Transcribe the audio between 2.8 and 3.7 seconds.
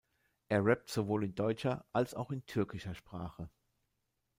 Sprache.